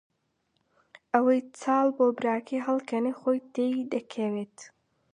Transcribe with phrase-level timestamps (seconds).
[1.13, 4.45] ئەوەی چاڵ بۆ براکەی هەڵکەنێ خۆی تێی دەکەوێ!